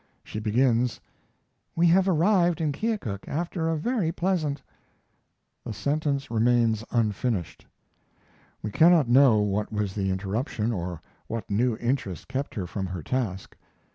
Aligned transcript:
She 0.23 0.39
begins: 0.39 0.99
"We 1.75 1.85
have 1.85 2.09
arrived 2.09 2.59
in 2.59 2.71
Keokuk 2.71 3.27
after 3.27 3.69
a 3.69 3.77
very 3.77 4.11
pleasant" 4.11 4.63
The 5.63 5.73
sentence 5.73 6.31
remains 6.31 6.83
unfinished. 6.89 7.67
We 8.63 8.71
cannot 8.71 9.07
know 9.07 9.41
what 9.41 9.71
was 9.71 9.93
the 9.93 10.09
interruption 10.09 10.71
or 10.71 11.03
what 11.27 11.51
new 11.51 11.77
interest 11.77 12.27
kept 12.27 12.55
her 12.55 12.65
from 12.65 12.87
her 12.87 13.03
task. 13.03 13.55